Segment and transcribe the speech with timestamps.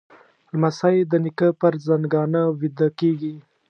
[0.51, 3.33] لمسی د نیکه پر زنګانه ویده کېږي.